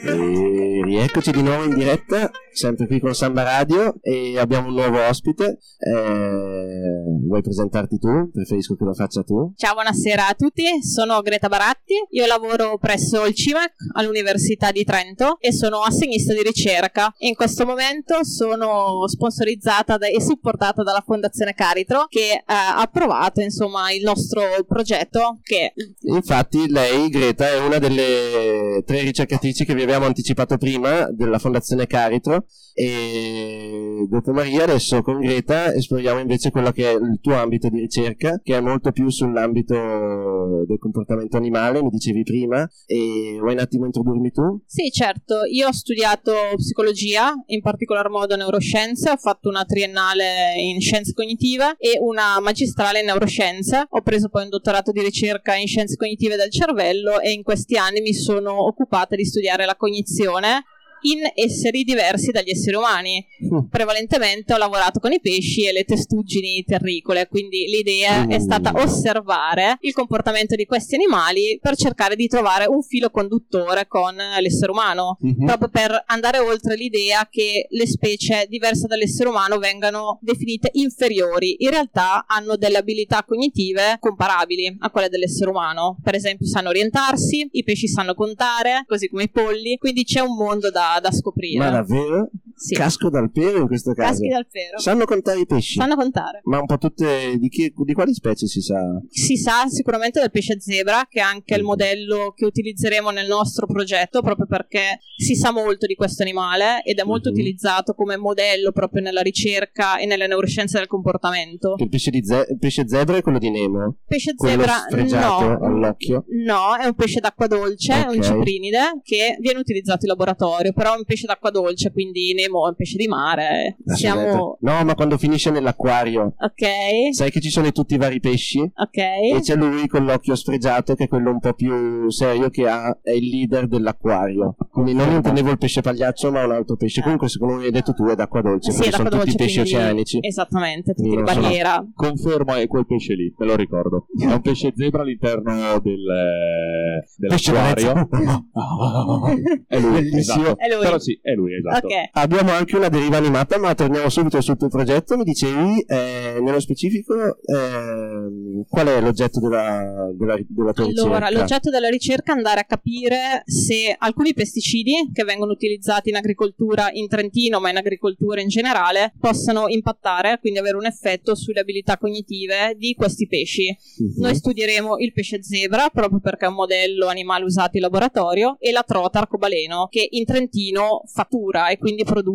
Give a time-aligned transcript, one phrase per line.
[0.00, 5.00] E rieccoci di nuovo in diretta, sempre qui con Samba Radio e abbiamo un nuovo
[5.06, 5.58] ospite.
[5.78, 8.30] Eh, vuoi presentarti tu?
[8.32, 9.52] Preferisco che lo faccia tu.
[9.54, 15.38] Ciao, buonasera a tutti, sono Greta Baratti, io lavoro presso il CIMAC all'Università di Trento
[15.38, 17.14] e sono assegnista di ricerca.
[17.18, 23.92] In questo momento sono sponsorizzata e supportata dalla Fondazione Caritro che eh, ha approvato insomma
[23.92, 30.06] il nostro progetto che Infatti lei, Greta, è una delle tre ricercatrici che vi abbiamo
[30.06, 36.90] anticipato prima della Fondazione Caritro e dopo Maria adesso con Greta esploriamo invece quello che
[36.90, 41.90] è il tuo ambito di ricerca che è molto più sull'ambito del comportamento animale, mi
[41.90, 44.62] dicevi prima e vuoi un attimo introdurmi tu?
[44.66, 50.80] Sì, certo, io ho studiato psicologia, in particolar modo neuroscienze, ho fatto una triennale in
[50.80, 53.86] scienze cognitive e una magistrale in neuroscienze.
[53.88, 57.76] Ho preso poi un dottorato di ricerca in scienze cognitive del cervello e in questi
[57.76, 60.64] anni mi sono occupata di studiare la cognizione
[61.02, 63.24] in esseri diversi dagli esseri umani.
[63.70, 69.78] Prevalentemente ho lavorato con i pesci e le testuggini terricole, quindi l'idea è stata osservare
[69.80, 75.16] il comportamento di questi animali per cercare di trovare un filo conduttore con l'essere umano
[75.20, 75.46] Mhm.
[75.46, 81.56] proprio per andare oltre l'idea che le specie diverse dall'essere umano vengano definite inferiori.
[81.60, 85.98] In realtà hanno delle abilità cognitive comparabili a quelle dell'essere umano.
[86.02, 90.36] Per esempio sanno orientarsi, i pesci sanno contare, così come i polli, quindi c'è un
[90.36, 91.58] mondo da, da scoprire.
[91.58, 92.30] Ma davvero?
[92.58, 92.74] Sì.
[92.74, 94.10] Casco dal pero in questo caso.
[94.10, 94.78] Caschi dal pero.
[94.80, 95.74] Sanno contare i pesci?
[95.78, 96.40] Sanno contare.
[96.44, 98.80] Ma un po' tutte di, chi- di quali specie si sa?
[99.08, 103.66] Si sa sicuramente del pesce zebra, che è anche il modello che utilizzeremo nel nostro
[103.66, 107.34] progetto, proprio perché si sa molto di questo animale ed è molto Mhm.
[107.36, 111.74] utilizzato come modello proprio nella ricerca e nelle neuroscienze del comportamento.
[111.78, 113.98] Il pesce, di ze- il pesce zebra è quello di Nemo?
[114.06, 115.58] Pesce Quello zebra no.
[115.62, 116.24] all'occhio?
[116.44, 120.94] No, è un pesce d'acqua dolce, è un ciprinide che viene utilizzato in laboratorio, però
[120.94, 123.76] è un pesce d'acqua dolce, quindi Nemo è un pesce di mare.
[123.84, 124.56] Siamo.
[124.60, 128.60] No, ma quando finisce nell'acquario, Ok, sai che ci sono tutti i vari pesci?
[128.60, 129.40] E ok.
[129.40, 133.10] c'è lui con l'occhio sfregiato, che è quello un po' più serio, che ha, è
[133.12, 134.56] il leader dell'acquario.
[134.70, 137.02] Quindi non intendevo il pesce pagliaccio, ma un altro pesce.
[137.02, 139.60] Comunque, secondo me hai detto tu, è d'acqua dolce, Sì, d'acqua sono tutti dolce, pesci
[139.60, 140.18] quindi- oceanici.
[140.20, 141.86] Esattamente, tutti Quindi di non sono- barriera.
[141.94, 144.06] Confermo è quel pesce lì, me lo ricordo.
[144.18, 148.08] È un pesce zebra all'interno del, eh, Pesce dell'acquario.
[149.68, 150.42] è lui, Bellissimo.
[150.44, 150.58] esatto.
[150.58, 150.82] È lui.
[150.82, 151.86] Però sì, è lui, esatto.
[151.86, 151.92] Ok.
[152.12, 155.16] Abbiamo anche una deriva animata, ma torniamo subito sul tuo progetto.
[155.16, 161.30] Mi dicevi, eh, nello specifico, ehm, qual è l'oggetto della, della, della tua Allora, ricerca?
[161.30, 166.88] l'oggetto della ricerca è andare a capire se alcuni pesticidi che vengono utilizzati in agricoltura
[166.92, 171.98] in Trentino, ma in agricoltura in generale, possano impattare, quindi avere un effetto sulle abilità
[171.98, 173.76] cognitive di questi pesci.
[173.98, 174.22] Mhm.
[174.22, 178.70] Noi studieremo il pesce zebra, proprio perché è un modello animale usato in laboratorio, e
[178.70, 182.26] la trota arcobaleno, che in Trentino fattura e quindi produce,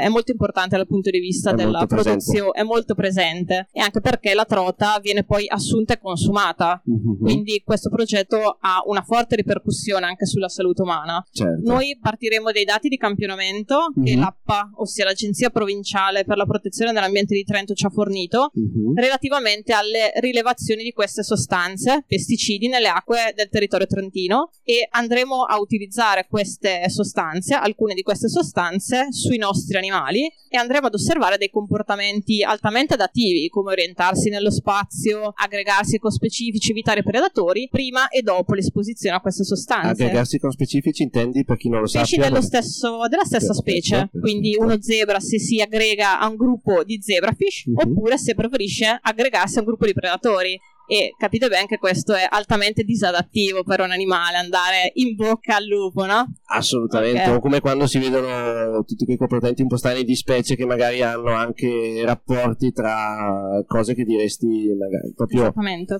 [0.00, 4.00] è molto importante dal punto di vista È della produzione, è molto presente, e anche
[4.00, 6.80] perché la trota viene poi assunta e consumata.
[6.84, 7.18] Mhm.
[7.20, 11.24] Quindi questo progetto ha una forte ripercussione anche sulla salute umana.
[11.30, 11.60] Certo.
[11.70, 14.20] Noi partiremo dai dati di campionamento che Mhm.
[14.20, 18.94] l'APPA, ossia l'Agenzia Provinciale per la Protezione dell'Ambiente di Trento, ci ha fornito Mhm.
[18.96, 25.58] relativamente alle rilevazioni di queste sostanze, pesticidi, nelle acque del territorio trentino e andremo a
[25.60, 31.50] utilizzare queste sostanze, alcune di queste sostanze, sui nostri animali e andremo ad osservare dei
[31.50, 38.54] comportamenti altamente adattivi, come orientarsi nello spazio, aggregarsi con specifici, evitare predatori, prima e dopo
[38.54, 42.28] l'esposizione a queste sostanze Aggregarsi con specifici intendi per chi non lo pesci sappia?
[42.30, 43.96] dello stesso- della stessa Perfetto, specie.
[43.96, 44.18] perfetto.
[44.20, 47.74] Quindi uno zebra se si aggrega a un gruppo di zebrafish Mhm.
[47.76, 50.58] oppure se preferisce aggregarsi a un gruppo di predatori.
[50.90, 55.66] E capite bene che questo è altamente disadattivo per un animale andare in bocca al
[55.66, 56.32] lupo, no?
[56.46, 57.36] Assolutamente, Ok.
[57.36, 61.02] o come quando si vedono tutti quei comportamenti un po' strani di specie che magari
[61.02, 64.46] hanno anche rapporti tra cose che diresti
[64.78, 65.52] magari proprio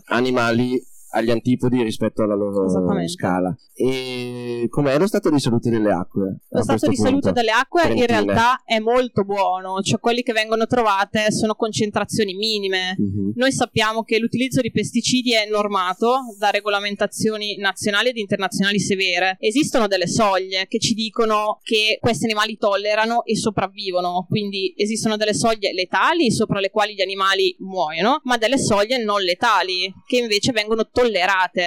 [0.07, 2.69] animali agli antipodi rispetto alla loro
[3.07, 3.55] scala.
[3.75, 6.41] E com'è lo stato di salute delle acque?
[6.49, 7.33] Lo stato di salute punto?
[7.33, 8.07] delle acque in Trentine.
[8.07, 12.97] realtà è molto buono, cioè quelli che vengono trovate sono concentrazioni minime.
[12.99, 13.33] Mhm.
[13.37, 19.37] Noi sappiamo che l'utilizzo di pesticidi è normato da regolamentazioni nazionali ed internazionali severe.
[19.39, 25.35] Esistono delle soglie che ci dicono che questi animali tollerano e sopravvivono, quindi esistono delle
[25.35, 30.53] soglie letali sopra le quali gli animali muoiono, ma delle soglie non letali che invece
[30.53, 30.98] vengono tollerate.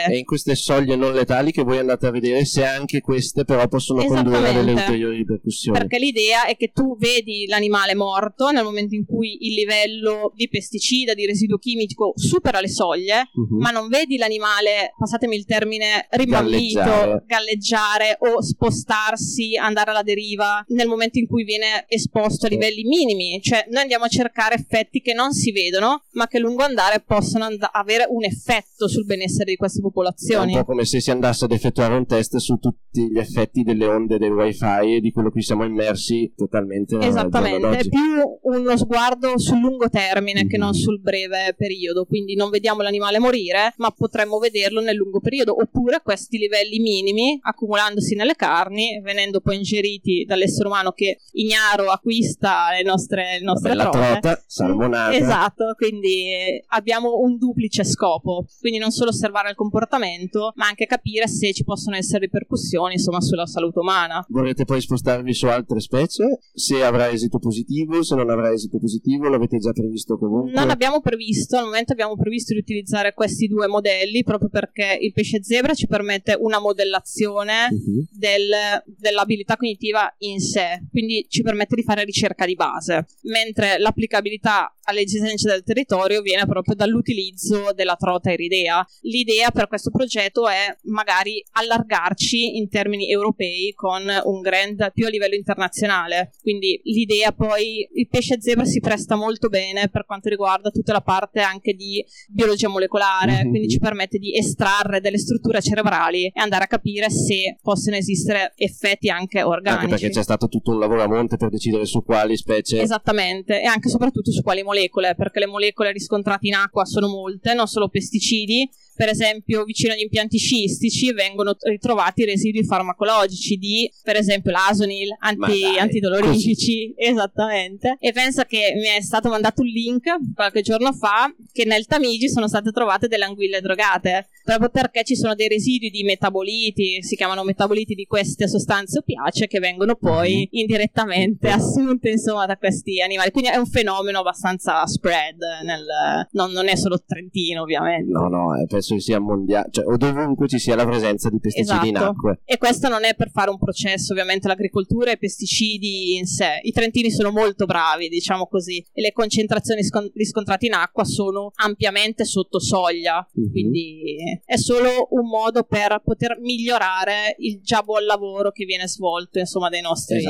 [0.05, 3.67] E in queste soglie non letali che voi andate a vedere se anche queste però
[3.67, 5.77] possono condurre a delle ulteriori ripercussioni.
[5.77, 10.49] Perché l'idea è che tu vedi l'animale morto nel momento in cui il livello di
[10.49, 13.57] pesticida, di residuo chimico supera le soglie, uh-huh.
[13.57, 17.23] ma non vedi l'animale, passatemi il termine, rimbambito, galleggiare.
[17.25, 23.39] galleggiare o spostarsi, andare alla deriva nel momento in cui viene esposto a livelli minimi.
[23.41, 27.01] Cioè noi andiamo a cercare effetti che non si vedono, ma che a lungo andare
[27.01, 30.53] possono and- avere un effetto sul benessere di queste popolazioni.
[30.53, 33.61] È un po' come se si andasse ad effettuare un test su tutti gli effetti
[33.61, 36.97] delle onde del wifi e di quello cui siamo immersi totalmente.
[36.97, 40.73] Esattamente, è più uno sguardo sul lungo termine che non mhm.
[40.73, 46.01] sul breve periodo, quindi non vediamo l'animale morire, ma potremmo vederlo nel lungo periodo, oppure
[46.03, 52.83] questi livelli minimi, accumulandosi nelle carni, venendo poi ingeriti dall'essere umano che ignaro acquista le
[52.83, 55.15] nostre, le nostre Vabbè, trota, salmonata.
[55.15, 56.29] Esatto, quindi
[56.69, 61.63] abbiamo un duplice scopo, quindi non solo osservare il comportamento, ma anche capire se ci
[61.63, 64.25] possono essere ripercussioni insomma, sulla salute umana.
[64.29, 66.39] Vorrete poi spostarvi su altre specie?
[66.53, 70.51] Se avrà esito positivo, se non avrà esito positivo, l'avete già previsto comunque?
[70.51, 75.11] Non abbiamo previsto, al momento abbiamo previsto di utilizzare questi due modelli proprio perché il
[75.11, 78.07] pesce zebra ci permette una modellazione uh-huh.
[78.11, 78.49] del,
[78.85, 85.01] dell'abilità cognitiva in sé, quindi ci permette di fare ricerca di base, mentre l'applicabilità alle
[85.01, 88.85] esigenze del territorio viene proprio dall'utilizzo della trota iridea.
[89.01, 95.09] L'idea per questo progetto è magari allargarci in termini europei con un grant più a
[95.09, 96.31] livello internazionale.
[96.41, 101.01] Quindi l'idea poi, il pesce zebra si presta molto bene per quanto riguarda tutta la
[101.01, 103.49] parte anche di biologia molecolare, mm-hmm.
[103.49, 108.53] quindi ci permette di estrarre delle strutture cerebrali e andare a capire se possono esistere
[108.55, 109.83] effetti anche organici.
[109.83, 112.81] Anche perché c'è stato tutto un lavoro a monte per decidere su quali specie.
[112.81, 117.07] Esattamente, e anche e soprattutto su quali molecole, perché le molecole riscontrate in acqua sono
[117.07, 123.91] molte, non solo pesticidi, per esempio vicino agli impianti sciistici vengono ritrovati residui farmacologici di
[124.03, 127.97] per esempio l'asonil, anti, antidolorifici, esattamente.
[127.99, 130.03] E pensa che mi è stato mandato un link
[130.35, 135.15] qualche giorno fa che nel Tamigi sono state trovate delle anguille drogate, proprio perché ci
[135.15, 140.35] sono dei residui di metaboliti, si chiamano metaboliti di queste sostanze opiacee che vengono poi
[140.35, 140.59] mhm.
[140.59, 143.31] indirettamente assunte insomma da questi animali.
[143.31, 145.85] Quindi è un fenomeno abbastanza spread, nel,
[146.31, 148.11] non, non, è solo Trentino ovviamente.
[148.11, 151.39] No, no, è penso che sia mondiale, cioè o dovunque ci sia la presenza di
[151.39, 151.87] pesticidi esatto.
[151.87, 152.39] in acqua.
[152.43, 156.59] E questo non è per fare un processo, ovviamente l'agricoltura e i pesticidi in sé.
[156.63, 161.51] I trentini sono molto bravi, diciamo così, e le concentrazioni scont- riscontrate in acqua sono
[161.55, 163.51] ampiamente sotto soglia, mm-hmm.
[163.51, 164.15] quindi
[164.45, 169.69] è solo un modo per poter migliorare il già buon lavoro che viene svolto, insomma,
[169.69, 170.21] dai nostri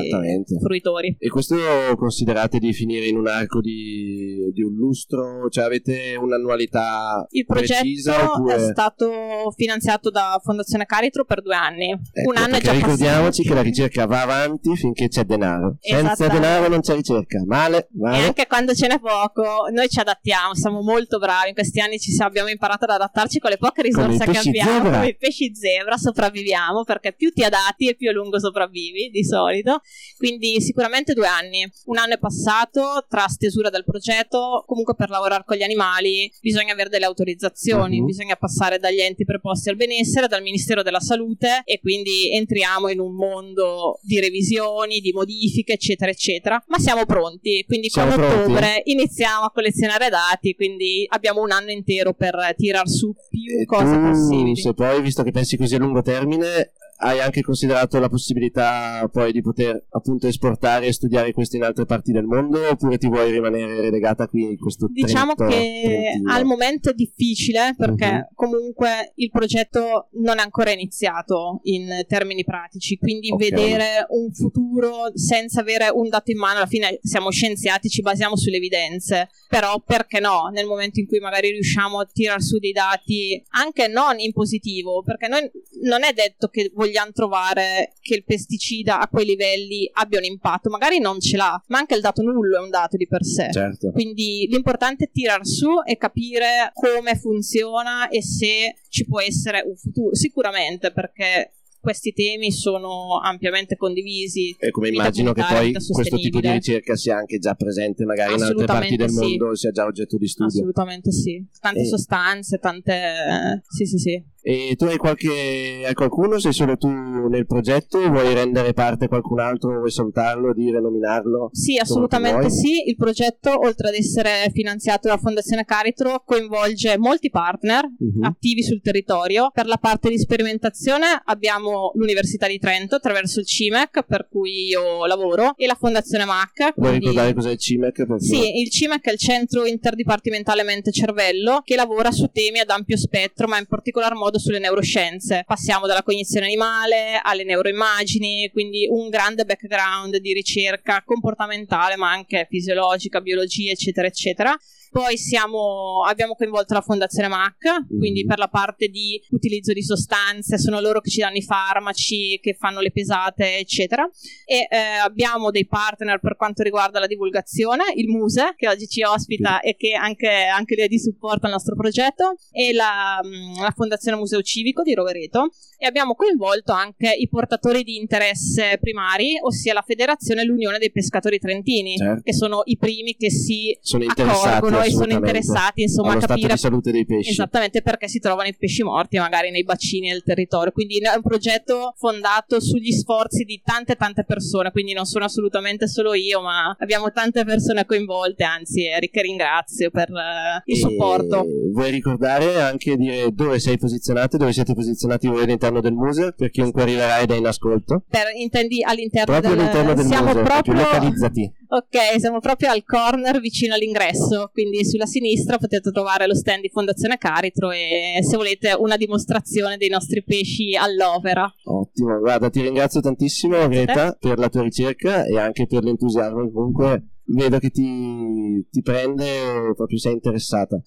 [0.61, 1.15] fruitori.
[1.19, 1.55] E questo
[1.95, 5.49] considerate di finire in un arco di, di un lustro?
[5.49, 8.55] Cioè avete un'annualità il progetto due...
[8.55, 11.91] è stato finanziato da Fondazione Caritro per due anni.
[11.91, 15.77] Ecco, un anno è già ricordiamoci che la ricerca va avanti finché c'è denaro.
[15.79, 17.43] Senza denaro non c'è ricerca.
[17.45, 18.17] Male, male.
[18.17, 21.49] E anche quando ce n'è poco, noi ci adattiamo, siamo molto bravi.
[21.49, 24.71] In questi anni ci abbiamo imparato ad adattarci con le poche risorse che abbiamo.
[24.71, 24.91] Zebra.
[24.91, 29.23] Come i pesci zebra sopravviviamo perché più ti adatti e più a lungo sopravvivi di
[29.23, 29.81] solito.
[30.17, 31.69] Quindi sicuramente due anni.
[31.85, 34.63] Un anno è passato tra stesura del progetto.
[34.65, 38.05] Comunque per lavorare con gli animali bisogna avere delle autorizzazioni, uh-huh.
[38.05, 42.99] bisogna passare dagli enti preposti al benessere, dal Ministero della Salute e quindi entriamo in
[42.99, 46.63] un mondo di revisioni, di modifiche, eccetera, eccetera.
[46.67, 51.71] Ma siamo pronti, quindi siamo con ottobre iniziamo a collezionare dati, quindi abbiamo un anno
[51.71, 54.55] intero per tirar su più e cose tu, possibili.
[54.55, 56.71] Se poi, visto che pensi così a lungo termine,
[57.03, 61.85] hai anche considerato la possibilità poi di poter appunto esportare e studiare questo in altre
[61.85, 66.31] parti del mondo oppure ti vuoi rimanere relegata qui in questo diciamo che Trentino?
[66.31, 68.35] al momento è difficile perché uh-huh.
[68.35, 73.49] comunque il progetto non è ancora iniziato in termini pratici quindi okay.
[73.49, 78.37] vedere un futuro senza avere un dato in mano alla fine siamo scienziati ci basiamo
[78.37, 82.73] sulle evidenze però perché no nel momento in cui magari riusciamo a tirar su dei
[82.73, 85.49] dati anche non in positivo perché noi
[85.81, 90.25] non è detto che vogliamo vogliamo trovare che il pesticida a quei livelli abbia un
[90.25, 93.23] impatto, magari non ce l'ha, ma anche il dato nullo è un dato di per
[93.23, 93.49] sé.
[93.51, 93.91] Certo.
[93.91, 99.75] Quindi l'importante è tirar su e capire come funziona e se ci può essere un
[99.75, 100.13] futuro.
[100.13, 104.55] Sicuramente perché questi temi sono ampiamente condivisi.
[104.57, 108.43] E come immagino che poi questo tipo di ricerca sia anche già presente magari in
[108.43, 109.19] altre parti del sì.
[109.19, 110.59] mondo, sia già oggetto di studio.
[110.59, 111.45] Assolutamente sì.
[111.59, 111.85] Tante e...
[111.85, 113.63] sostanze, tante...
[113.67, 114.23] Sì, sì, sì.
[114.43, 116.39] E tu hai qualche hai qualcuno?
[116.39, 117.99] Sei solo tu nel progetto?
[118.09, 119.77] Vuoi rendere parte qualcun altro?
[119.77, 121.49] Vuoi salutarlo, dire, nominarlo?
[121.51, 122.87] Sì, assolutamente sì.
[122.87, 128.25] Il progetto, oltre ad essere finanziato dalla Fondazione Caritro, coinvolge molti partner uh-huh.
[128.25, 129.51] attivi sul territorio.
[129.53, 135.05] Per la parte di sperimentazione abbiamo l'Università di Trento attraverso il CIMEC, per cui io
[135.05, 136.73] lavoro, e la Fondazione MAC.
[136.75, 138.05] Vuoi ricordare cos'è il CIMEC?
[138.17, 142.97] Sì, il CIMEC è il Centro Interdipartimentale Mente Cervello che lavora su temi ad ampio
[142.97, 145.43] spettro, ma in particolar modo sulle neuroscienze.
[145.45, 152.47] Passiamo dalla cognizione animale alle neuroimmagini, quindi un grande background di ricerca comportamentale, ma anche
[152.49, 154.57] fisiologica, biologia, eccetera, eccetera.
[154.91, 157.97] Poi siamo, abbiamo coinvolto la Fondazione MAC, mm.
[157.97, 162.37] quindi per la parte di utilizzo di sostanze, sono loro che ci danno i farmaci,
[162.41, 164.05] che fanno le pesate, eccetera.
[164.43, 169.01] E eh, abbiamo dei partner per quanto riguarda la divulgazione, il Muse, che oggi ci
[169.01, 169.67] ospita mm.
[169.69, 173.71] e che anche, anche lì è di supporto al nostro progetto, e la, mm, la
[173.73, 175.51] Fondazione Museo Civico di Rovereto.
[175.77, 180.91] E abbiamo coinvolto anche i portatori di interesse primari, ossia la Federazione e l'Unione dei
[180.91, 182.21] Pescatori Trentini, certo.
[182.23, 186.91] che sono i primi che si sono accorgono e sono interessati insomma a capire salute
[186.91, 187.31] dei pesci.
[187.31, 190.71] esattamente perché si trovano i pesci morti magari nei bacini del territorio.
[190.71, 194.71] Quindi è un progetto fondato sugli sforzi di tante tante persone.
[194.71, 200.09] Quindi non sono assolutamente solo io ma abbiamo tante persone coinvolte anzi che ringrazio per
[200.09, 201.45] uh, il e supporto.
[201.71, 206.49] vuoi ricordare anche dire dove sei posizionato dove siete posizionati voi all'interno del museo per
[206.49, 208.03] chiunque arriverà ed è in ascolto?
[208.09, 212.83] Per, intendi all'interno proprio del, all'interno del siamo museo proprio localizzati ok siamo proprio al
[212.83, 218.35] corner vicino all'ingresso quindi sulla sinistra potete trovare lo stand di Fondazione Caritro e se
[218.35, 221.51] volete una dimostrazione dei nostri pesci all'opera.
[221.63, 227.05] Ottimo, guarda, ti ringrazio tantissimo Greta per la tua ricerca e anche per l'entusiasmo comunque
[227.25, 230.81] vedo che ti, ti prende proprio sei interessata.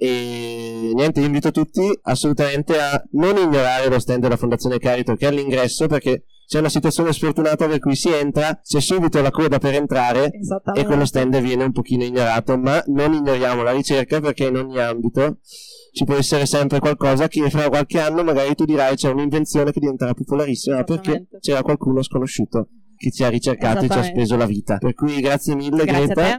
[0.00, 5.28] E niente, invito tutti assolutamente a non ignorare lo stand della Fondazione Carito che è
[5.28, 9.74] all'ingresso perché c'è una situazione sfortunata per cui si entra, c'è subito la coda per
[9.74, 10.30] entrare
[10.74, 14.78] e quello stand viene un pochino ignorato, ma non ignoriamo la ricerca perché in ogni
[14.78, 15.40] ambito
[15.92, 19.80] ci può essere sempre qualcosa che fra qualche anno magari tu dirai c'è un'invenzione che
[19.80, 24.46] diventerà popolarissima perché c'era qualcuno sconosciuto che ci ha ricercato e ci ha speso la
[24.46, 24.78] vita.
[24.78, 26.36] Per cui grazie mille grazie Greta